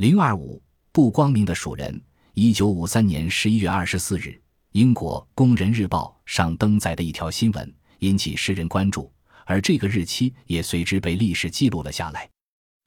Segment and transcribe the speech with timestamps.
[0.00, 0.62] 零二五
[0.92, 2.02] 不光明的蜀人。
[2.32, 4.40] 一九五三年十一月二十四日，
[4.72, 9.12] 英国《工人日报》上登载的一条新闻引起世人关注，
[9.44, 12.26] 而这个日期也随之被历史记录了下来。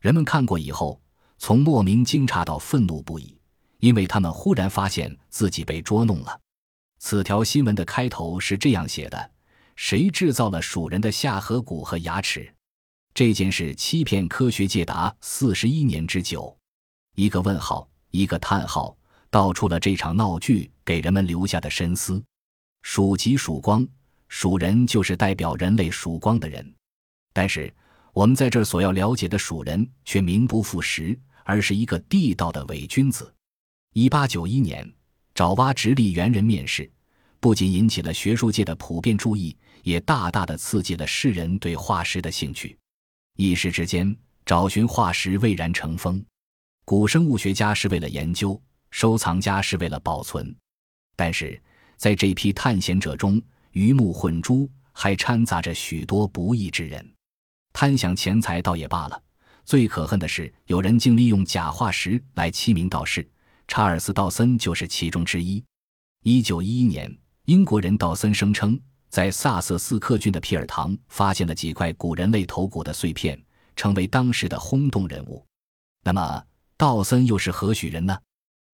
[0.01, 0.99] 人们看过以后，
[1.37, 3.37] 从莫名惊诧到愤怒不已，
[3.77, 6.41] 因为他们忽然发现自己被捉弄了。
[6.97, 9.31] 此条新闻的开头是这样写的
[9.77, 12.51] ：“谁制造了蜀人的下颌骨和牙齿？”
[13.13, 16.57] 这件事欺骗科学界达四十一年之久。
[17.15, 18.95] 一个问号，一个叹号。
[19.29, 22.23] 道出了这场闹剧给人们留下的深思。
[22.83, 23.87] 蜀即蜀光，
[24.27, 26.71] 蜀人就是代表人类曙光的人。
[27.33, 27.73] 但是，
[28.13, 33.33] 我们在这儿所要了解的蜀人却名不副实，而是一个地道的伪君子。
[33.93, 34.87] 一八九一年，
[35.33, 36.87] 爪哇直隶猿人面世，
[37.39, 42.77] 不仅引起了学术界的普遍注意，也大大的刺激了世人对化石的兴趣。
[43.35, 46.23] 一时之间，找寻化石蔚然成风。
[46.85, 48.61] 古生物学家是为了研究。
[48.91, 50.55] 收藏家是为了保存，
[51.15, 51.59] 但是
[51.97, 57.03] 在这批探险者中，鱼目混珠，还掺杂着许多不义之人。
[57.73, 59.19] 贪享钱财倒也罢了，
[59.65, 63.27] 最可恨的是有人竟利用假化石来欺名盗世。
[63.67, 65.63] 查尔斯·道森就是其中之一。
[66.21, 67.11] 一九一一年，
[67.45, 73.43] 英国人道森声称，在萨瑟斯克郡的皮尔唐发现了几块古人类头骨的碎片，
[73.75, 75.43] 成为当时的轰动人物。
[76.03, 76.43] 那么，
[76.83, 78.19] 道森又是何许人呢？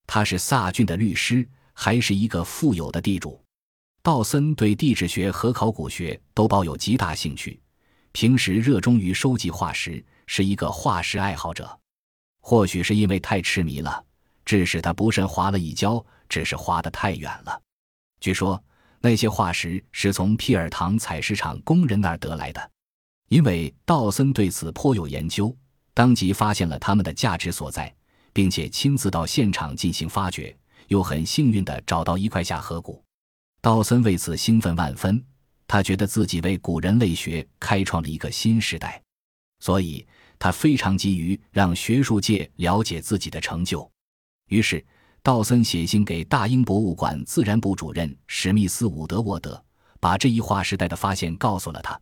[0.08, 3.40] 他是萨郡的律师，还是一个富有的地主。
[4.02, 7.62] 道森对地质学和考古学都抱有极大兴趣，
[8.12, 11.80] 平时热衷于收集化石，是一个化石爱好者。
[12.42, 14.04] 或许是因为太痴迷了，
[14.44, 17.62] 致使他不慎滑了一跤，只是滑得太远了。
[18.20, 18.60] 据说
[19.02, 22.72] 那些化石是从皮尔唐采石场工人那儿得来的，
[23.28, 25.56] 因为道森对此颇有研究，
[25.94, 27.96] 当即发现了他们的价值所在。
[28.34, 30.56] 并且亲自到现场进行发掘，
[30.88, 33.04] 又很幸运地找到一块下颌骨。
[33.62, 35.24] 道森为此兴奋万分，
[35.68, 39.02] 他觉得自己为古人类学开创了一个新时代，
[39.60, 40.06] 所以
[40.38, 43.90] 他非常急于让学术界了解自己的成就。
[44.48, 44.84] 于是，
[45.22, 49.62] 道森写信给大英博物馆自然部主任史密斯·伍德沃德，
[50.00, 52.00] 把这一划时代的发现告诉了他。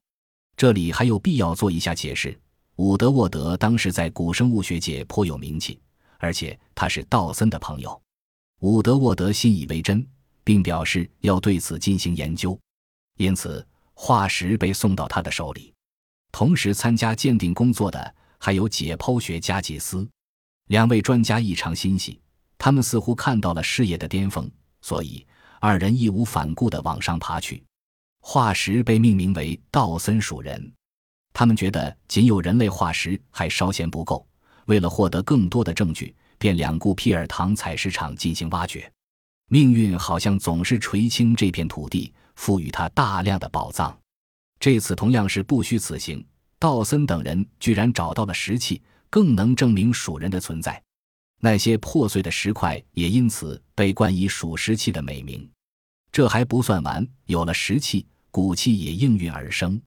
[0.55, 2.39] 这里还有必要做一下解释：
[2.75, 5.79] 伍德沃德当时在古生物学界颇有名气。
[6.19, 8.01] 而且他是道森的朋友，
[8.61, 10.05] 伍德沃德信以为真，
[10.43, 12.59] 并表示要对此进行研究，
[13.17, 15.73] 因此化石被送到他的手里。
[16.31, 20.07] 同时参加鉴定工作的还有解剖学家吉斯，
[20.67, 22.19] 两位专家异常欣喜，
[22.57, 24.49] 他们似乎看到了事业的巅峰，
[24.81, 25.25] 所以
[25.59, 27.63] 二人义无反顾地往上爬去。
[28.19, 30.73] 化石被命名为道森鼠人，
[31.31, 34.26] 他们觉得仅有人类化石还稍嫌不够。
[34.67, 38.89] 为了获得更多的证据，便两顾皮尔唐采石场进行挖掘。
[39.49, 43.97] 命运好像总是垂青这片土地，赋予他大量的宝藏。
[44.59, 46.25] 这次同样是不虚此行，
[46.59, 50.81] 道森等人居然找到了石器，更能证明蜀人的存在。
[51.39, 55.47] 那些破碎的石块也因此被冠以“蜀石器”的美名。
[56.11, 59.79] 这还不算完，有了石器，骨器也应运而生。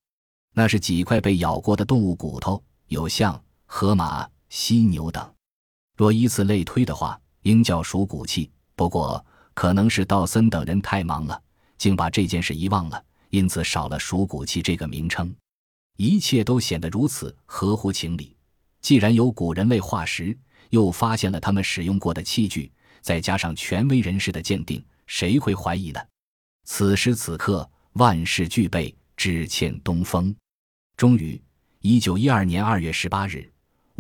[0.55, 4.29] 那是几块被咬过的动物骨头，有象、河马。
[4.51, 5.33] 犀牛等，
[5.97, 8.51] 若以此类推的话，应叫属骨器。
[8.75, 9.25] 不过，
[9.55, 11.41] 可能是道森等人太忙了，
[11.79, 15.35] 竟把这件事遗忘了，因此少了属骨器这个名称。
[15.97, 18.37] 一切都显得如此合乎情理。
[18.81, 20.37] 既然有古人类化石，
[20.71, 22.73] 又发现了他们使用过的器具，
[23.03, 26.01] 再加上权威人士的鉴定，谁会怀疑呢？
[26.65, 30.35] 此时此刻，万事俱备，只欠东风。
[30.97, 31.41] 终于，
[31.81, 33.49] 一九一二年二月十八日。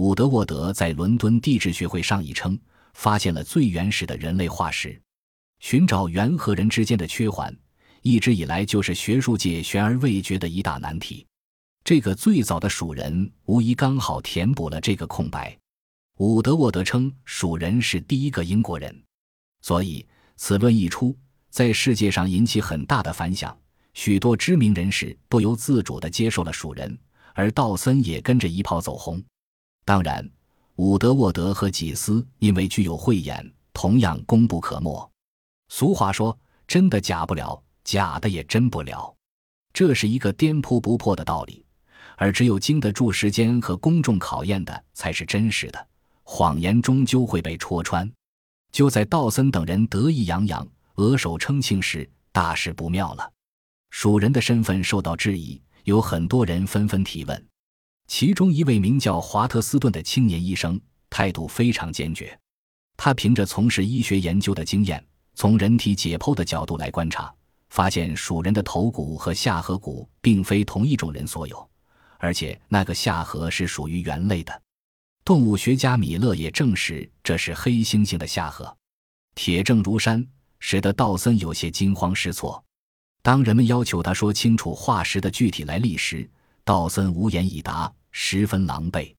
[0.01, 2.59] 伍德沃德在伦敦地质学会上议称，
[2.95, 4.99] 发现了最原始的人类化石。
[5.59, 7.55] 寻找猿和人之间的缺环，
[8.01, 11.27] 一直以来就是学术界悬而未决的一大难题。
[11.85, 15.55] 这个最早的蜀人无疑刚好填补了这个空白。
[16.17, 19.03] 伍德沃德称，蜀人是第一个英国人，
[19.61, 20.07] 所以
[20.37, 21.15] 此论一出，
[21.51, 23.55] 在世界上引起很大的反响。
[23.93, 26.99] 许多知名人士不由自主地接受了蜀人，
[27.35, 29.23] 而道森也跟着一炮走红。
[29.91, 30.25] 当然，
[30.77, 35.11] 伍德沃德和几斯因为具有慧眼，同样功不可没。
[35.69, 39.13] 俗话说：“真的假不了，假的也真不了。”
[39.75, 41.65] 这是一个颠扑不破的道理。
[42.15, 45.89] 而只有经得住时间和公众考验的，才是真实的。
[46.23, 48.09] 谎言终究会被戳穿。
[48.71, 50.65] 就在道森等人得意洋洋、
[50.99, 53.29] 额首称庆时，大事不妙了。
[53.91, 57.47] 蜀人的身份受到质疑，有很多人纷纷提问。
[58.11, 60.79] 其中一位名叫华特斯顿的青年医生
[61.09, 62.37] 态度非常坚决。
[62.97, 65.03] 他凭着从事医学研究的经验，
[65.37, 67.33] 从人体解剖的角度来观察，
[67.69, 71.71] 发现鼠人的头骨和下颌骨并非同一种人所有，
[72.19, 74.61] 而且那个下颌是属于猿类的。
[75.25, 78.77] 动物学家米勒也证实这是黑猩猩的下颌，
[79.37, 80.27] 铁证如山，
[80.59, 82.63] 使得道森有些惊慌失措。
[83.23, 86.29] 当人们要求他说清楚化石的具体来历时，
[86.65, 89.15] 道森无言以答，十分狼狈。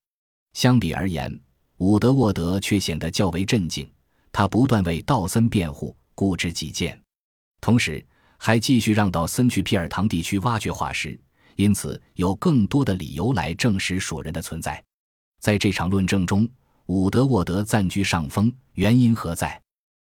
[0.54, 1.40] 相比而言，
[1.78, 3.90] 伍德沃德却显得较为镇静。
[4.32, 7.00] 他不断为道森辩护，固执己见，
[7.60, 8.06] 同时
[8.38, 11.20] 还继续让道森去皮尔唐地区挖掘化石，
[11.56, 14.84] 因此有更多的理由来证实鼠人的存在。
[15.40, 16.48] 在这场论证中，
[16.86, 19.62] 伍德沃德暂居上风，原因何在？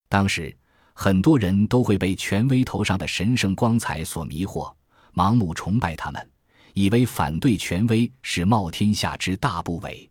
[0.09, 0.55] 当时。
[0.93, 4.71] 很多人都会被权威头上的神圣光彩所迷惑，
[5.15, 6.30] 盲目崇拜他们，
[6.73, 10.09] 以为反对权威是冒天下之大不韪。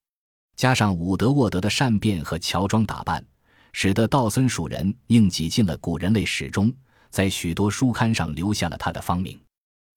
[0.57, 3.25] 加上伍德沃德的善变和乔装打扮，
[3.73, 6.73] 使得道森鼠人硬挤进了古人类史中，
[7.11, 9.41] 在许多书刊上留下了他的芳名。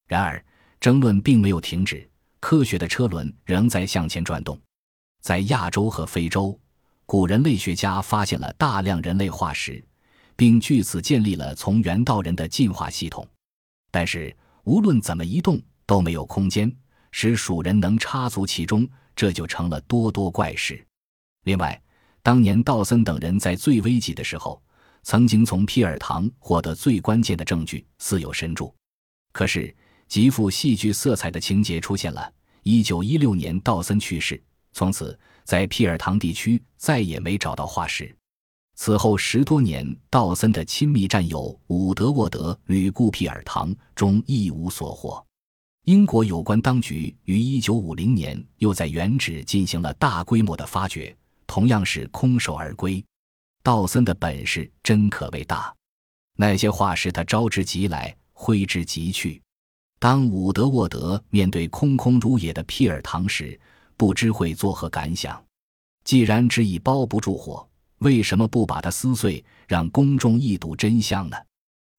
[0.06, 0.44] 然而，
[0.80, 2.08] 争论并没有停止，
[2.40, 4.58] 科学的车轮仍在向前转动。
[5.22, 6.58] 在亚洲和非洲，
[7.06, 9.84] 古人类学家发现了大量人类化石。
[10.36, 13.24] 并据此建立了从猿到人的进化系统，
[13.92, 16.74] 但是无论怎么移动都没有空间
[17.10, 20.84] 使鼠人能插足其中，这就成了多多怪事。
[21.44, 21.80] 另外，
[22.22, 24.62] 当年道森等人在最危急的时候，
[25.02, 28.74] 曾经从皮尔唐获得最关键的证据，似有神助。
[29.32, 29.74] 可是
[30.08, 32.32] 极富戏剧色彩的情节出现了：
[32.62, 34.42] 一九一六年，道森去世，
[34.72, 38.16] 从此在皮尔唐地区再也没找到化石。
[38.76, 45.24] 此后十多年，道森的亲密战友伍德沃德吕固皮尔唐终一无所获。
[45.84, 51.14] 英国有关当局于1950年又在原址进行了大规模的发掘，
[51.46, 53.04] 同样是空手而归。
[53.62, 55.74] 道森的本事真可谓大，
[56.36, 59.42] 那些化石他招之即来，挥之即去。
[59.98, 63.58] 当伍德沃德面对空空如也的皮尔唐时，
[63.98, 65.42] 不知会作何感想。
[66.02, 67.66] 既然纸已包不住火。
[67.98, 71.36] 为什么不把它撕碎，让公众一睹真相呢？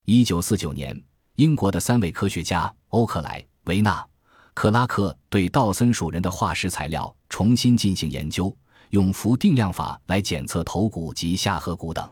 [0.06, 1.02] 一九四九年，
[1.36, 4.06] 英国的三位科学家欧克莱、维纳、
[4.54, 8.56] 克拉克对道森鼠人的化石材料重新进行研究，
[8.92, 12.10] 用氟定量法来检测头骨及下颌骨等。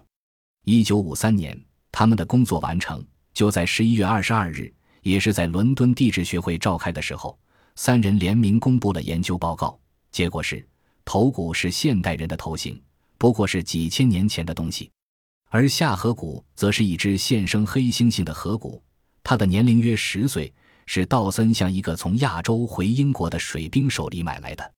[0.66, 1.60] 一九五三年，
[1.92, 3.04] 他们的工作完成。
[3.34, 4.72] 就在十一月二十二日，
[5.02, 7.38] 也是在伦敦地质学会召开的时候，
[7.76, 9.80] 三人联名公布了研究报告。
[10.12, 10.66] 结果是，
[11.04, 12.80] 头骨是现代人的头型。
[13.18, 14.92] 不过是几千年前的东西，
[15.50, 18.84] 而下颌骨则是一只现生黑猩猩的颌骨，
[19.24, 20.54] 它的年龄约十岁，
[20.86, 24.74] 是道森向一个从亚洲回英国的水兵手里买来的。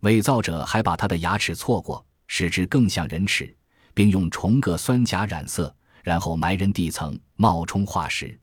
[0.00, 3.56] 伪造者还把他的牙齿错过，使之更像人齿，
[3.94, 8.38] 并用重铬酸钾染色，然后埋人地层，冒充化石。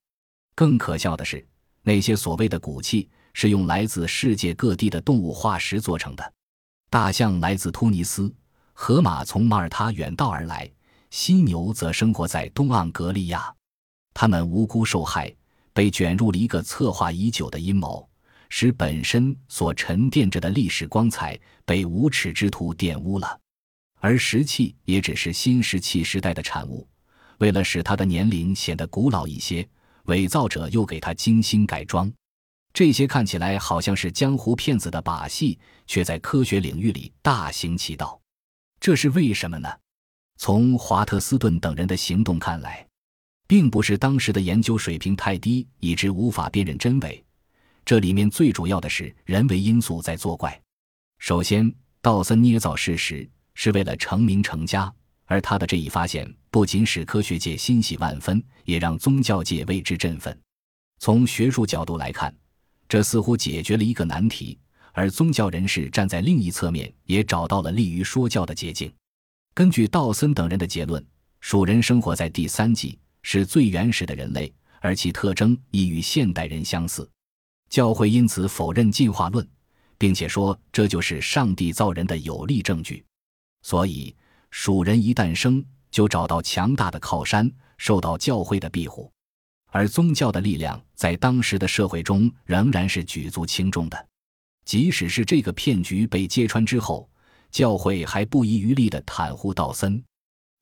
[0.55, 1.45] 更可笑的是，
[1.83, 6.33] 那些所谓的骨器是用来自世界各地的动物化石做成的，
[6.89, 8.33] 大象来自突尼斯。
[8.73, 10.67] 河马从马耳他远道而来，
[11.11, 13.53] 犀牛则生活在东盎格利亚，
[14.13, 15.31] 他们无辜受害，
[15.73, 18.07] 被卷入了一个策划已久的阴谋，
[18.49, 23.39] 使本身所沉淀着的历史光彩被无耻之徒玷污了。
[23.99, 26.87] 而石器也只是新石器时代的产物，
[27.37, 29.67] 为了使它的年龄显得古老一些，
[30.05, 32.11] 伪造者又给它精心改装。
[32.73, 38.19] 这些看起来好像是江湖骗子的把戏，却在科学领域里大行其道。
[38.79, 39.69] 这是为什么呢？
[40.37, 42.87] 从华特斯顿等人的行动看来，
[43.51, 47.21] 并不是当时的研究水平太低，以致无法辨认真伪。
[47.83, 50.57] 这里面最主要的是人为因素在作怪。
[51.19, 51.69] 首先，
[52.01, 54.89] 道森捏造事实是为了成名成家，
[55.25, 60.39] 而他的这一发现不仅使科学界欣喜万分，也让宗教界为之振奋。
[60.99, 62.33] 从学术角度来看，
[62.87, 64.57] 这似乎解决了一个难题。
[64.93, 68.89] 而宗教人士站在另一侧面，也找到了利于说教的捷径。
[69.53, 71.05] 根据道森等人的结论，
[71.41, 77.09] 鼠人生活在第三纪，是最原始的人类，而其特征亦与现代人相似。
[77.69, 79.47] 教会因此否认进化论，
[79.97, 83.05] 并且说这就是上帝造人的有力证据。
[83.61, 84.15] 所以，
[84.49, 89.11] 鼠人一诞生就找到强大的靠山，受到教会的庇护。
[89.67, 94.07] 而宗教的力量在当时的社会中仍然是举足轻重的。
[94.65, 97.09] 即使是这个骗局被揭穿之后，
[97.51, 100.03] 教会还不遗余力地袒护道森。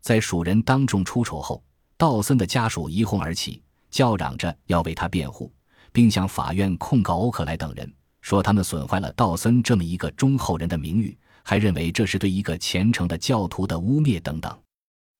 [0.01, 1.63] 在蜀人当众出丑后，
[1.99, 5.51] 道森的家属一哄而起，叫嚷着要为他辩护，
[5.91, 14.57] 并向法院控告欧克莱等人，说他们损坏了道森这么一个忠厚人的名誉，还认为这是对一个虔诚的教徒的污蔑等等。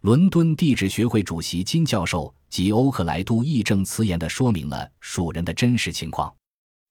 [0.03, 6.33] 伦敦地质学会主席金教授及欧克莱都义正辞严地说明了蜀人的真实情况，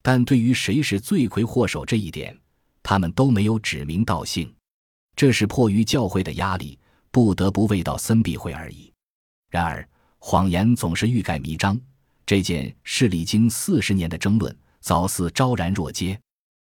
[0.03, 2.39] 但对于谁是罪魁祸首这一点，
[2.83, 4.55] 他们都没有指名道姓。
[5.17, 6.79] 这是迫于教会的压力，
[7.11, 8.93] 不得不为道森避讳而已。
[9.51, 9.87] 然而，
[10.19, 11.81] 谎言总是欲盖弥彰，
[12.27, 16.19] 这件事历经四十年的争论，早似昭然若揭。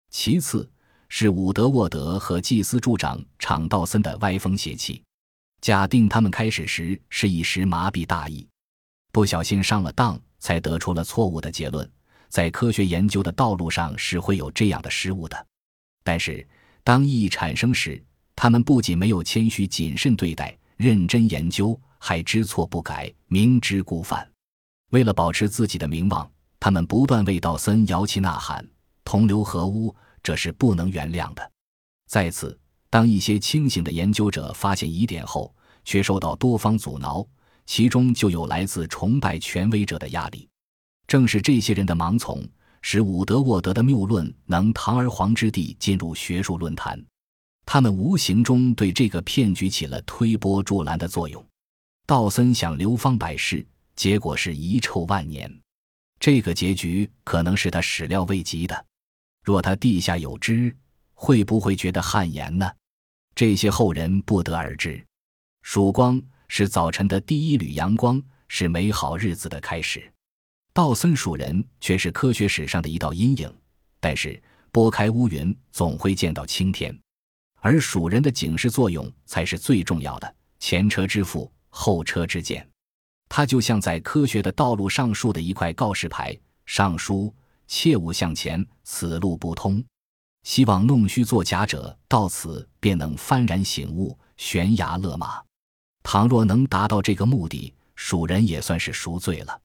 [0.10, 0.70] 其次
[1.08, 5.02] 是伍德沃德和祭司助长场道森的歪风邪气。
[5.62, 8.48] 假定他们开始时是一时麻痹大意，
[9.12, 11.88] 不小心上了当，才得出了错误的结论。
[12.30, 15.46] 在科学研究的道路上是会有这样的失误的。
[16.04, 16.48] 但是
[16.84, 18.04] 当异议产生时，
[18.36, 24.28] 他们不仅没有谦虚谨慎对待、认真研究，还知错不改、明知故犯。
[24.90, 26.28] 为了保持自己的名望，
[26.60, 28.68] 他们不断为道森摇旗呐喊、
[29.04, 31.52] 同流合污，这是不能原谅的。
[32.08, 32.58] 再次。
[32.90, 37.26] 当一些清醒的研究者发现疑点后，却受到多方阻挠，
[37.66, 40.50] 其中就有来自崇拜权威者的压力。
[41.08, 42.44] 正是这些人的盲从，
[42.82, 47.02] 使伍德沃德的谬论能堂而皇之地进入学术论坛。
[47.66, 51.46] 他们无形中对这个骗局起了推波助澜的作用。
[52.06, 53.66] 道森想流芳百世，
[53.96, 55.52] 结果是遗臭万年。
[56.20, 58.86] 这个结局可能是他始料未及的。
[59.44, 60.76] 若他地下有知，
[61.14, 62.70] 会不会觉得汗颜呢？
[63.34, 65.04] 这些后人不得而知。
[65.64, 70.12] 曙光是早晨的第一缕阳光，是美好日子的开始。
[70.74, 73.52] 道森蜀人却是科学史上的一道阴影。
[74.00, 74.42] 但是
[74.72, 76.96] 拨开乌云，总会见到青天。
[77.62, 80.36] 而蜀人的警示作用才是最重要的。
[80.60, 82.68] 前车之覆，后车之鉴。
[83.30, 87.34] 它就像在科学的道路上竖的一块告示牌，上书
[87.68, 89.82] ：“切勿向前，此路不通。”
[90.44, 95.42] 希望弄虚作假者到此便能幡然醒悟，悬崖勒马。
[96.04, 99.62] 倘若能达到这个目的，蜀人也算是赎罪了。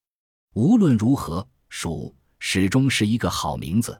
[0.52, 3.98] 无论如何，蜀始终是一个好名字。